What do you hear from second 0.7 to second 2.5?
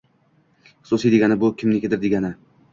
Xususiy degani bu “kimnikidir” degani.